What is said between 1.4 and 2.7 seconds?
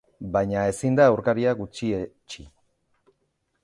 gutxietsi.